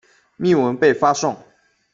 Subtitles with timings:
[0.35, 1.37] 密文被发送。